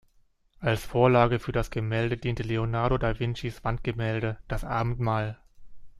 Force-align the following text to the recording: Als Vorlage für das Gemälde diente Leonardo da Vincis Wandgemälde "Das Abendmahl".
Als 0.59 0.83
Vorlage 0.83 1.37
für 1.37 1.51
das 1.51 1.69
Gemälde 1.69 2.17
diente 2.17 2.41
Leonardo 2.41 2.97
da 2.97 3.19
Vincis 3.19 3.63
Wandgemälde 3.63 4.39
"Das 4.47 4.63
Abendmahl". 4.63 5.37